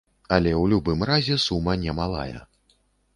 [0.35, 2.39] Але ў любым разе сума не малая.